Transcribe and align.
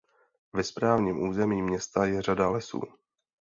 Ve 0.53 0.63
správním 0.63 1.21
území 1.29 1.61
města 1.61 2.05
je 2.05 2.21
řada 2.21 2.49
lesů. 2.49 2.81